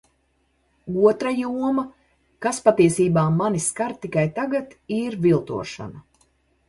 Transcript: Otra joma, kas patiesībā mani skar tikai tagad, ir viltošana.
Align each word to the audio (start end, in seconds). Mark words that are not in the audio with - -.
Otra 1.09 1.33
joma, 1.39 1.83
kas 2.47 2.61
patiesībā 2.69 3.25
mani 3.37 3.61
skar 3.67 3.95
tikai 4.07 4.27
tagad, 4.39 4.77
ir 5.01 5.19
viltošana. 5.27 6.03